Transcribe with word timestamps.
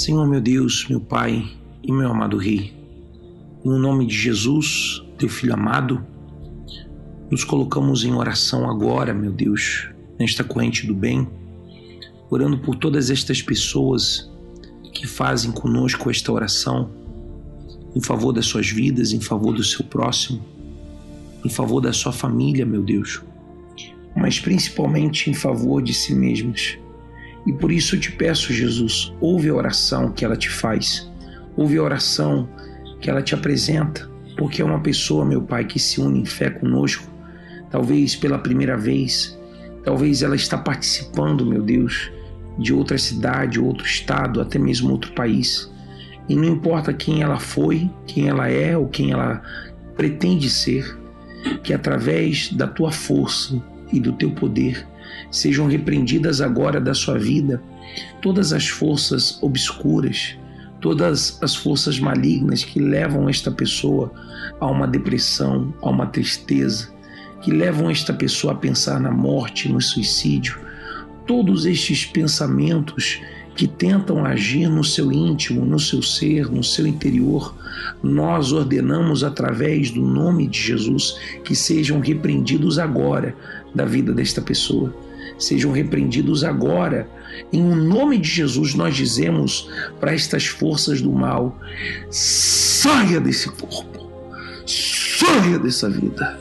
Senhor 0.00 0.26
meu 0.26 0.40
Deus, 0.40 0.86
meu 0.88 0.98
Pai 0.98 1.46
e 1.82 1.92
meu 1.92 2.10
amado 2.10 2.38
Rei, 2.38 2.72
em 3.62 3.78
nome 3.78 4.06
de 4.06 4.16
Jesus, 4.16 5.04
teu 5.18 5.28
Filho 5.28 5.52
amado, 5.52 6.02
nos 7.30 7.44
colocamos 7.44 8.02
em 8.02 8.14
oração 8.14 8.66
agora, 8.70 9.12
meu 9.12 9.30
Deus, 9.30 9.90
nesta 10.18 10.42
corrente 10.42 10.86
do 10.86 10.94
bem, 10.94 11.28
orando 12.30 12.56
por 12.60 12.76
todas 12.76 13.10
estas 13.10 13.42
pessoas 13.42 14.32
que 14.94 15.06
fazem 15.06 15.52
conosco 15.52 16.08
esta 16.08 16.32
oração, 16.32 16.90
em 17.94 18.00
favor 18.00 18.32
das 18.32 18.46
suas 18.46 18.70
vidas, 18.70 19.12
em 19.12 19.20
favor 19.20 19.52
do 19.52 19.62
seu 19.62 19.84
próximo, 19.84 20.42
em 21.44 21.50
favor 21.50 21.82
da 21.82 21.92
sua 21.92 22.10
família, 22.10 22.64
meu 22.64 22.82
Deus, 22.82 23.20
mas 24.16 24.40
principalmente 24.40 25.28
em 25.28 25.34
favor 25.34 25.82
de 25.82 25.92
si 25.92 26.14
mesmos. 26.14 26.78
E 27.46 27.52
por 27.52 27.72
isso 27.72 27.96
eu 27.96 28.00
te 28.00 28.12
peço, 28.12 28.52
Jesus, 28.52 29.12
ouve 29.20 29.48
a 29.48 29.54
oração 29.54 30.12
que 30.12 30.24
ela 30.24 30.36
te 30.36 30.50
faz, 30.50 31.10
ouve 31.56 31.78
a 31.78 31.82
oração 31.82 32.48
que 33.00 33.08
ela 33.08 33.22
te 33.22 33.34
apresenta, 33.34 34.08
porque 34.36 34.60
é 34.60 34.64
uma 34.64 34.80
pessoa, 34.80 35.24
meu 35.24 35.42
Pai, 35.42 35.64
que 35.64 35.78
se 35.78 36.00
une 36.00 36.20
em 36.20 36.26
fé 36.26 36.50
conosco, 36.50 37.08
talvez 37.70 38.14
pela 38.14 38.38
primeira 38.38 38.76
vez, 38.76 39.38
talvez 39.84 40.22
ela 40.22 40.36
está 40.36 40.58
participando, 40.58 41.46
meu 41.46 41.62
Deus, 41.62 42.10
de 42.58 42.74
outra 42.74 42.98
cidade, 42.98 43.58
outro 43.58 43.86
estado, 43.86 44.40
até 44.40 44.58
mesmo 44.58 44.90
outro 44.90 45.12
país. 45.12 45.70
E 46.28 46.36
não 46.36 46.44
importa 46.44 46.92
quem 46.92 47.22
ela 47.22 47.38
foi, 47.38 47.90
quem 48.06 48.28
ela 48.28 48.48
é 48.48 48.76
ou 48.76 48.86
quem 48.86 49.12
ela 49.12 49.42
pretende 49.96 50.50
ser, 50.50 50.96
que 51.62 51.72
através 51.72 52.52
da 52.52 52.66
tua 52.66 52.92
força 52.92 53.60
e 53.92 53.98
do 53.98 54.12
teu 54.12 54.30
poder 54.30 54.86
sejam 55.30 55.66
repreendidas 55.66 56.40
agora 56.40 56.80
da 56.80 56.94
sua 56.94 57.18
vida 57.18 57.62
todas 58.20 58.52
as 58.52 58.68
forças 58.68 59.38
obscuras, 59.42 60.36
todas 60.80 61.38
as 61.42 61.54
forças 61.54 61.98
malignas 61.98 62.64
que 62.64 62.80
levam 62.80 63.28
esta 63.28 63.50
pessoa 63.50 64.12
a 64.58 64.66
uma 64.66 64.86
depressão, 64.86 65.74
a 65.82 65.90
uma 65.90 66.06
tristeza, 66.06 66.92
que 67.42 67.50
levam 67.50 67.90
esta 67.90 68.12
pessoa 68.12 68.52
a 68.52 68.56
pensar 68.56 69.00
na 69.00 69.10
morte, 69.10 69.68
no 69.68 69.80
suicídio. 69.80 70.58
Todos 71.26 71.64
estes 71.64 72.04
pensamentos 72.04 73.20
que 73.54 73.66
tentam 73.66 74.24
agir 74.24 74.68
no 74.68 74.82
seu 74.82 75.12
íntimo, 75.12 75.64
no 75.64 75.78
seu 75.78 76.02
ser, 76.02 76.50
no 76.50 76.62
seu 76.62 76.86
interior, 76.86 77.54
nós 78.02 78.52
ordenamos 78.52 79.22
através 79.22 79.90
do 79.90 80.02
nome 80.02 80.46
de 80.46 80.60
Jesus 80.60 81.18
que 81.44 81.54
sejam 81.54 82.00
repreendidos 82.00 82.78
agora 82.78 83.34
da 83.74 83.84
vida 83.84 84.12
desta 84.12 84.40
pessoa. 84.40 84.94
Sejam 85.38 85.72
repreendidos 85.72 86.44
agora. 86.44 87.08
Em 87.52 87.62
nome 87.62 88.18
de 88.18 88.28
Jesus, 88.28 88.74
nós 88.74 88.94
dizemos 88.94 89.68
para 89.98 90.12
estas 90.12 90.46
forças 90.46 91.00
do 91.00 91.12
mal: 91.12 91.58
saia 92.10 93.20
desse 93.20 93.48
corpo, 93.50 94.10
saia 94.66 95.58
dessa 95.58 95.88
vida 95.88 96.38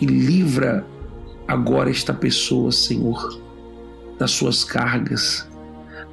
e 0.00 0.06
livra 0.06 0.84
agora 1.46 1.90
esta 1.90 2.14
pessoa, 2.14 2.72
Senhor, 2.72 3.40
das 4.18 4.30
suas 4.30 4.64
cargas. 4.64 5.49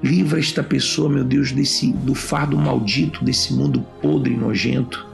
Livra 0.03 0.39
esta 0.39 0.63
pessoa, 0.63 1.09
meu 1.09 1.23
Deus, 1.23 1.51
desse 1.51 1.91
do 1.91 2.13
fardo 2.13 2.55
maldito 2.55 3.25
desse 3.25 3.53
mundo 3.53 3.83
podre 4.01 4.33
e 4.33 4.37
nojento 4.37 5.07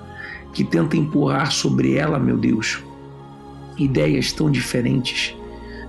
que 0.53 0.63
tenta 0.63 0.95
empurrar 0.95 1.51
sobre 1.51 1.95
ela, 1.95 2.19
meu 2.19 2.37
Deus, 2.37 2.83
ideias 3.77 4.31
tão 4.31 4.51
diferentes, 4.51 5.35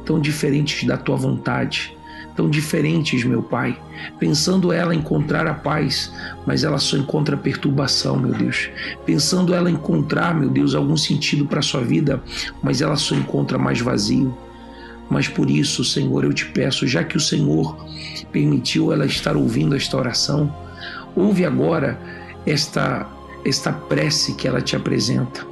tão 0.06 0.18
diferentes 0.18 0.84
da 0.84 0.96
tua 0.96 1.16
vontade, 1.16 1.96
tão 2.34 2.48
diferentes, 2.48 3.24
meu 3.24 3.42
Pai. 3.42 3.78
Pensando 4.18 4.72
ela 4.72 4.94
encontrar 4.94 5.46
a 5.46 5.54
paz, 5.54 6.12
mas 6.46 6.64
ela 6.64 6.78
só 6.78 6.96
encontra 6.96 7.36
perturbação, 7.36 8.16
meu 8.16 8.32
Deus. 8.32 8.70
Pensando 9.04 9.54
ela 9.54 9.70
encontrar, 9.70 10.34
meu 10.34 10.48
Deus, 10.48 10.74
algum 10.74 10.96
sentido 10.96 11.46
para 11.46 11.60
sua 11.62 11.82
vida, 11.82 12.22
mas 12.62 12.80
ela 12.80 12.96
só 12.96 13.14
encontra 13.14 13.58
mais 13.58 13.80
vazio. 13.80 14.36
Mas 15.10 15.28
por 15.28 15.50
isso, 15.50 15.84
Senhor, 15.84 16.24
eu 16.24 16.32
te 16.32 16.46
peço, 16.46 16.86
já 16.86 17.04
que 17.04 17.16
o 17.16 17.20
Senhor 17.20 17.76
permitiu 18.34 18.92
ela 18.92 19.06
estar 19.06 19.36
ouvindo 19.36 19.76
esta 19.76 19.96
oração, 19.96 20.52
ouve 21.14 21.46
agora 21.46 21.96
esta 22.44 23.08
esta 23.44 23.70
prece 23.70 24.34
que 24.34 24.48
ela 24.48 24.62
te 24.62 24.74
apresenta. 24.74 25.46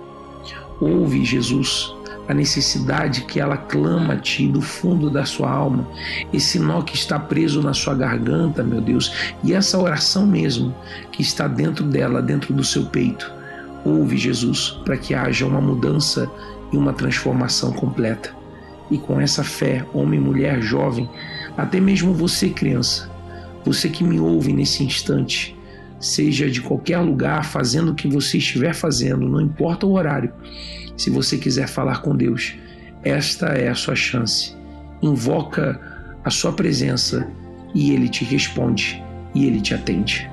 Ouve, 0.81 1.27
Jesus, 1.27 1.95
a 2.27 2.33
necessidade 2.33 3.25
que 3.25 3.39
ela 3.39 3.57
clama 3.57 4.15
a 4.15 4.17
ti 4.17 4.49
do 4.49 4.63
fundo 4.63 5.11
da 5.11 5.27
sua 5.27 5.51
alma, 5.51 5.87
esse 6.33 6.59
nó 6.59 6.81
que 6.81 6.97
está 6.97 7.19
preso 7.19 7.63
na 7.63 7.75
sua 7.75 7.95
garganta, 7.95 8.63
meu 8.63 8.81
Deus, 8.81 9.13
e 9.45 9.53
essa 9.53 9.79
oração 9.79 10.27
mesmo 10.27 10.75
que 11.13 11.21
está 11.21 11.47
dentro 11.47 11.85
dela, 11.85 12.23
dentro 12.23 12.55
do 12.55 12.65
seu 12.65 12.87
peito. 12.87 13.31
Ouve, 13.85 14.17
Jesus, 14.17 14.71
para 14.87 14.97
que 14.97 15.13
haja 15.13 15.47
uma 15.47 15.61
mudança 15.61 16.31
e 16.73 16.77
uma 16.79 16.95
transformação 16.95 17.73
completa. 17.73 18.35
E 18.91 18.97
com 18.97 19.21
essa 19.21 19.45
fé, 19.45 19.85
homem, 19.93 20.19
mulher, 20.19 20.63
jovem, 20.63 21.09
até 21.57 21.81
mesmo 21.81 22.15
você, 22.15 22.51
criança, 22.51 23.11
você 23.65 23.89
que 23.89 24.03
me 24.03 24.19
ouve 24.19 24.53
nesse 24.53 24.83
instante, 24.83 25.57
seja 26.01 26.51
de 26.51 26.61
qualquer 26.61 26.99
lugar, 26.99 27.45
fazendo 27.45 27.93
o 27.93 27.95
que 27.95 28.09
você 28.09 28.39
estiver 28.39 28.75
fazendo, 28.75 29.29
não 29.29 29.41
importa 29.41 29.87
o 29.87 29.93
horário, 29.93 30.33
se 30.97 31.11
você 31.11 31.39
quiser 31.39 31.69
falar 31.69 32.03
com 32.03 32.17
Deus, 32.17 32.55
esta 33.03 33.47
é 33.47 33.69
a 33.69 33.75
sua 33.75 33.95
chance. 33.95 34.57
Invoca 35.03 35.81
a 36.25 36.31
sua 36.31 36.53
presença 36.53 37.29
e 37.75 37.93
ele 37.93 38.09
te 38.09 38.25
responde 38.25 39.03
e 39.35 39.47
ele 39.47 39.61
te 39.61 39.75
atende. 39.75 40.32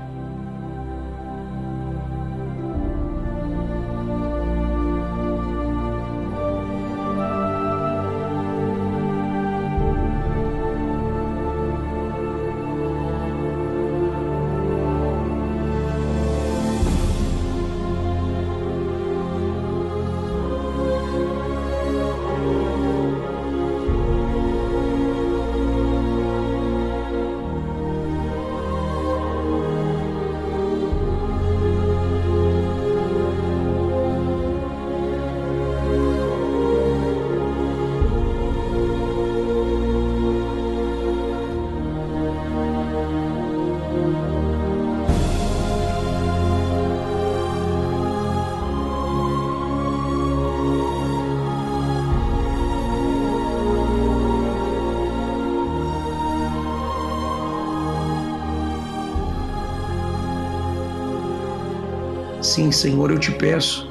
Sim, 62.42 62.72
Senhor, 62.72 63.10
eu 63.10 63.18
te 63.18 63.30
peço, 63.30 63.86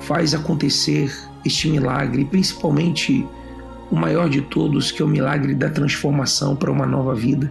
faz 0.00 0.32
acontecer 0.32 1.12
este 1.44 1.68
milagre, 1.68 2.24
principalmente 2.24 3.26
o 3.90 3.96
maior 3.96 4.28
de 4.28 4.42
todos, 4.42 4.92
que 4.92 5.02
é 5.02 5.04
o 5.04 5.08
milagre 5.08 5.56
da 5.56 5.68
transformação 5.68 6.54
para 6.54 6.70
uma 6.70 6.86
nova 6.86 7.16
vida. 7.16 7.50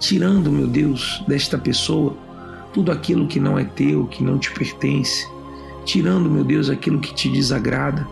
Tirando, 0.00 0.50
meu 0.50 0.66
Deus, 0.66 1.22
desta 1.28 1.56
pessoa 1.56 2.16
tudo 2.72 2.90
aquilo 2.90 3.28
que 3.28 3.38
não 3.38 3.56
é 3.56 3.64
teu, 3.64 4.06
que 4.06 4.22
não 4.22 4.36
te 4.36 4.50
pertence. 4.50 5.28
Tirando, 5.84 6.28
meu 6.28 6.42
Deus, 6.42 6.68
aquilo 6.68 6.98
que 6.98 7.14
te 7.14 7.28
desagrada, 7.28 8.06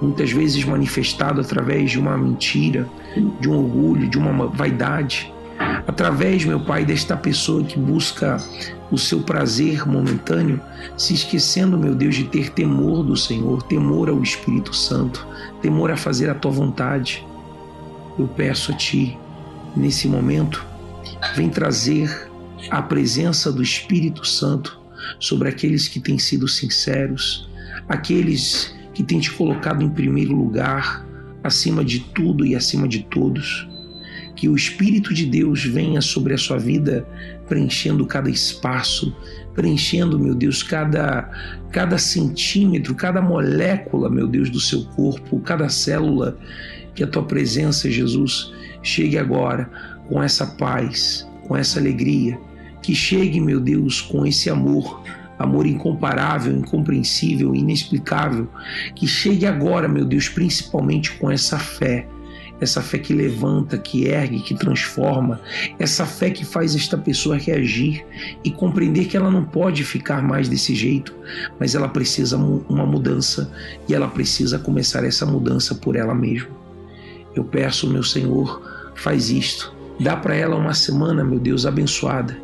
muitas 0.00 0.30
vezes 0.30 0.64
manifestado 0.64 1.40
através 1.40 1.90
de 1.90 1.98
uma 1.98 2.16
mentira, 2.16 2.88
de 3.40 3.50
um 3.50 3.58
orgulho, 3.58 4.08
de 4.08 4.16
uma 4.16 4.46
vaidade 4.46 5.30
através, 5.88 6.44
meu 6.44 6.60
Pai, 6.60 6.84
desta 6.84 7.16
pessoa 7.16 7.64
que 7.64 7.78
busca 7.78 8.36
o 8.90 8.98
seu 8.98 9.22
prazer 9.22 9.88
momentâneo, 9.88 10.60
se 10.98 11.14
esquecendo, 11.14 11.78
meu 11.78 11.94
Deus, 11.94 12.14
de 12.14 12.24
ter 12.24 12.50
temor 12.50 13.02
do 13.02 13.16
Senhor, 13.16 13.62
temor 13.62 14.10
ao 14.10 14.22
Espírito 14.22 14.76
Santo, 14.76 15.26
temor 15.62 15.90
a 15.90 15.96
fazer 15.96 16.28
a 16.28 16.34
tua 16.34 16.50
vontade. 16.50 17.26
Eu 18.18 18.28
peço 18.28 18.70
a 18.70 18.76
Ti, 18.76 19.16
nesse 19.74 20.06
momento, 20.06 20.62
vem 21.34 21.48
trazer 21.48 22.30
a 22.70 22.82
presença 22.82 23.50
do 23.50 23.62
Espírito 23.62 24.26
Santo 24.26 24.78
sobre 25.18 25.48
aqueles 25.48 25.88
que 25.88 26.00
têm 26.00 26.18
sido 26.18 26.46
sinceros, 26.46 27.48
aqueles 27.88 28.74
que 28.92 29.02
têm 29.02 29.20
te 29.20 29.30
colocado 29.30 29.82
em 29.82 29.88
primeiro 29.88 30.36
lugar, 30.36 31.06
acima 31.42 31.82
de 31.82 32.00
tudo 32.00 32.44
e 32.44 32.54
acima 32.54 32.86
de 32.86 33.04
todos 33.04 33.66
que 34.38 34.48
o 34.48 34.54
Espírito 34.54 35.12
de 35.12 35.26
Deus 35.26 35.64
venha 35.64 36.00
sobre 36.00 36.32
a 36.32 36.38
sua 36.38 36.58
vida, 36.58 37.04
preenchendo 37.48 38.06
cada 38.06 38.30
espaço, 38.30 39.12
preenchendo, 39.52 40.16
meu 40.16 40.32
Deus, 40.32 40.62
cada, 40.62 41.28
cada 41.72 41.98
centímetro, 41.98 42.94
cada 42.94 43.20
molécula, 43.20 44.08
meu 44.08 44.28
Deus, 44.28 44.48
do 44.48 44.60
seu 44.60 44.84
corpo, 44.90 45.40
cada 45.40 45.68
célula. 45.68 46.38
Que 46.94 47.02
a 47.02 47.06
tua 47.08 47.24
presença, 47.24 47.90
Jesus, 47.90 48.52
chegue 48.80 49.18
agora 49.18 49.68
com 50.08 50.22
essa 50.22 50.46
paz, 50.46 51.26
com 51.48 51.56
essa 51.56 51.80
alegria. 51.80 52.38
Que 52.80 52.94
chegue, 52.94 53.40
meu 53.40 53.58
Deus, 53.58 54.00
com 54.00 54.24
esse 54.24 54.48
amor 54.48 55.02
amor 55.36 55.66
incomparável, 55.66 56.52
incompreensível, 56.52 57.54
inexplicável, 57.54 58.48
que 58.96 59.06
chegue 59.06 59.46
agora, 59.46 59.86
meu 59.86 60.04
Deus, 60.04 60.28
principalmente 60.28 61.12
com 61.12 61.30
essa 61.30 61.56
fé, 61.60 62.08
essa 62.60 62.82
fé 62.82 62.98
que 62.98 63.12
levanta, 63.12 63.78
que 63.78 64.06
ergue, 64.06 64.40
que 64.40 64.54
transforma, 64.54 65.40
essa 65.78 66.04
fé 66.04 66.30
que 66.30 66.44
faz 66.44 66.74
esta 66.74 66.96
pessoa 66.98 67.36
reagir 67.36 68.04
e 68.42 68.50
compreender 68.50 69.06
que 69.06 69.16
ela 69.16 69.30
não 69.30 69.44
pode 69.44 69.84
ficar 69.84 70.22
mais 70.22 70.48
desse 70.48 70.74
jeito, 70.74 71.14
mas 71.58 71.74
ela 71.74 71.88
precisa 71.88 72.36
uma 72.36 72.84
mudança 72.84 73.52
e 73.88 73.94
ela 73.94 74.08
precisa 74.08 74.58
começar 74.58 75.04
essa 75.04 75.24
mudança 75.24 75.74
por 75.74 75.94
ela 75.94 76.14
mesma. 76.14 76.50
Eu 77.34 77.44
peço, 77.44 77.88
meu 77.88 78.02
Senhor, 78.02 78.62
faz 78.94 79.30
isto. 79.30 79.72
Dá 80.00 80.16
para 80.16 80.34
ela 80.34 80.56
uma 80.56 80.74
semana, 80.74 81.22
meu 81.22 81.38
Deus, 81.38 81.66
abençoada. 81.66 82.36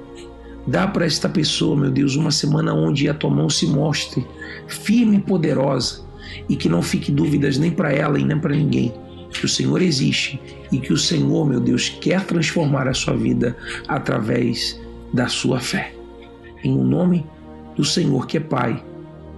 Dá 0.66 0.86
para 0.86 1.04
esta 1.04 1.28
pessoa, 1.28 1.76
meu 1.76 1.90
Deus, 1.90 2.16
uma 2.16 2.30
semana 2.30 2.72
onde 2.72 3.08
a 3.08 3.14
tua 3.14 3.30
mão 3.30 3.50
se 3.50 3.66
mostre 3.66 4.26
firme 4.66 5.16
e 5.16 5.20
poderosa 5.20 6.02
e 6.48 6.56
que 6.56 6.68
não 6.68 6.82
fique 6.82 7.12
dúvidas 7.12 7.58
nem 7.58 7.70
para 7.70 7.92
ela 7.92 8.18
e 8.18 8.24
nem 8.24 8.38
para 8.38 8.54
ninguém 8.54 8.94
que 9.44 9.46
o 9.46 9.48
Senhor 9.48 9.82
existe 9.82 10.40
e 10.72 10.78
que 10.78 10.90
o 10.90 10.96
Senhor, 10.96 11.46
meu 11.46 11.60
Deus, 11.60 11.90
quer 12.00 12.24
transformar 12.24 12.88
a 12.88 12.94
sua 12.94 13.14
vida 13.14 13.54
através 13.86 14.80
da 15.12 15.28
sua 15.28 15.60
fé. 15.60 15.94
Em 16.64 16.72
o 16.72 16.82
nome 16.82 17.26
do 17.76 17.84
Senhor 17.84 18.26
que 18.26 18.38
é 18.38 18.40
Pai, 18.40 18.82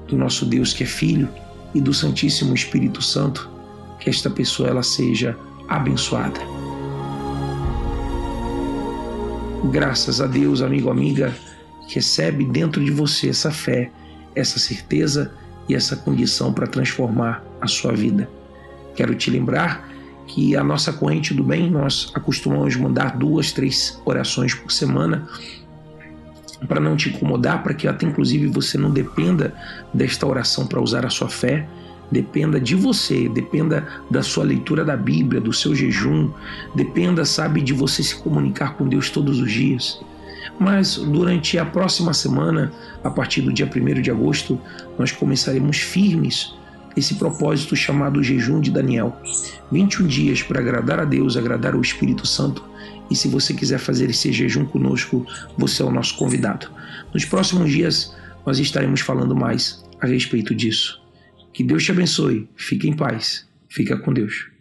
do 0.07 0.17
nosso 0.17 0.47
Deus 0.47 0.73
que 0.73 0.85
é 0.85 0.87
Filho 0.87 1.29
e 1.75 1.81
do 1.81 1.93
Santíssimo 1.93 2.55
Espírito 2.55 3.03
Santo, 3.03 3.51
que 3.99 4.09
esta 4.09 4.31
pessoa 4.31 4.69
ela 4.69 4.83
seja 4.85 5.37
abençoada. 5.67 6.39
Graças 9.73 10.21
a 10.21 10.29
Deus, 10.29 10.63
amigo, 10.63 10.89
amiga, 10.89 11.35
recebe 11.89 12.45
dentro 12.45 12.85
de 12.85 12.93
você 12.93 13.31
essa 13.31 13.51
fé, 13.51 13.91
essa 14.37 14.61
certeza 14.61 15.35
e 15.69 15.75
essa 15.75 15.97
condição 15.97 16.53
para 16.53 16.69
transformar 16.69 17.45
a 17.61 17.67
sua 17.67 17.93
vida. 17.93 18.31
Quero 18.95 19.17
te 19.17 19.33
lembrar 19.33 19.96
que 20.27 20.57
a 20.57 20.65
nossa 20.65 20.93
corrente 20.93 21.33
do 21.33 21.43
bem, 21.43 21.71
nós 21.71 22.11
acostumamos 22.15 22.77
mandar 22.77 23.17
duas, 23.17 23.53
três 23.53 24.01
orações 24.05 24.55
por 24.55 24.71
semana 24.73 25.27
para 26.69 26.81
não 26.81 26.97
te 26.97 27.11
incomodar, 27.11 27.63
para 27.63 27.75
que 27.75 27.87
até 27.87 28.07
inclusive 28.07 28.47
você 28.47 28.79
não 28.79 28.91
dependa 28.91 29.55
desta 29.93 30.27
oração 30.27 30.67
para 30.67 30.81
usar 30.81 31.05
a 31.05 31.11
sua 31.11 31.29
fé, 31.29 31.69
dependa 32.11 32.61
de 32.61 32.75
você, 32.75 33.29
dependa 33.29 33.87
da 34.11 34.23
sua 34.23 34.45
leitura 34.45 34.85
da 34.85 34.97
Bíblia, 34.97 35.41
do 35.41 35.53
seu 35.53 35.75
jejum, 35.75 36.31
dependa, 36.75 37.25
sabe, 37.25 37.61
de 37.61 37.73
você 37.73 38.03
se 38.03 38.17
comunicar 38.17 38.75
com 38.75 38.89
Deus 38.89 39.11
todos 39.11 39.41
os 39.41 39.51
dias. 39.51 40.01
Mas 40.59 40.97
durante 40.97 41.59
a 41.59 41.65
próxima 41.65 42.15
semana, 42.15 42.73
a 43.05 43.11
partir 43.11 43.43
do 43.43 43.53
dia 43.53 43.67
1 43.67 44.01
de 44.01 44.11
agosto, 44.11 44.59
nós 44.99 45.13
começaremos 45.13 45.79
firmes 45.79 46.55
esse 46.97 47.15
propósito 47.17 47.77
chamado 47.77 48.23
jejum 48.23 48.61
de 48.61 48.71
Daniel. 48.71 49.17
21 49.71 50.07
dias 50.07 50.43
para 50.43 50.61
agradar 50.61 50.99
a 50.99 51.05
Deus, 51.05 51.37
agradar 51.37 51.75
o 51.75 51.81
Espírito 51.81 52.27
Santo. 52.27 52.65
E 53.11 53.15
se 53.15 53.29
você 53.29 53.55
quiser 53.55 53.79
fazer 53.79 54.11
esse 54.11 54.33
jejum 54.33 54.65
conosco, 54.65 55.27
você 55.57 55.83
é 55.83 55.85
o 55.85 55.93
nosso 55.93 56.17
convidado. 56.17 56.69
Nos 57.13 57.25
próximos 57.25 57.71
dias, 57.71 58.15
nós 58.45 58.59
estaremos 58.59 59.01
falando 59.01 59.37
mais 59.37 59.85
a 60.01 60.07
respeito 60.07 60.55
disso. 60.55 61.01
Que 61.53 61.63
Deus 61.63 61.85
te 61.85 61.91
abençoe. 61.91 62.49
Fique 62.57 62.89
em 62.89 62.95
paz. 62.95 63.47
Fica 63.69 63.97
com 63.97 64.13
Deus. 64.13 64.56